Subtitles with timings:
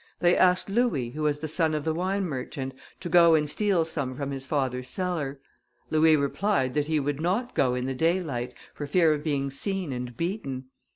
[0.19, 3.85] They asked Louis, who was the son of the wine merchant, to go and steal
[3.85, 5.39] some from his father's cellar.
[5.91, 9.93] Louis replied that he would not go in the daylight, for fear of being seen,
[9.93, 10.69] and beaten.